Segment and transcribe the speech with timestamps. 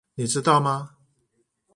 [0.15, 0.97] 你知道嗎？